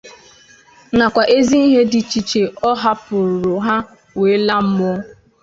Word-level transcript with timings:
nakwa 0.97 1.23
ezi 1.37 1.57
ihe 1.67 1.81
dị 1.91 1.99
iche 2.03 2.15
iche 2.21 2.43
ọ 2.69 2.71
hapụụrụ 2.81 3.53
ha 3.65 3.75
wee 4.19 4.37
laa 4.47 4.63
mmụọ 4.65 4.93